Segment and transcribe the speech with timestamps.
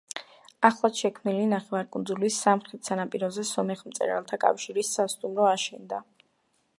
[0.69, 6.01] ახლადშექმნილი ნახევარკუნძულის სამხრეთ სანაპიროზე სომეხ მწერალთა კავშირის სასტუმრო აშენდა.